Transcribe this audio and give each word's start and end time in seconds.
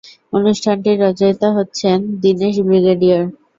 অনুষ্ঠানটির 0.33 0.97
রচয়িতা 1.05 1.47
হচ্ছেন 1.57 1.95
দিনেশ 2.23 2.55
ব্রিগেডিয়ার। 2.61 3.23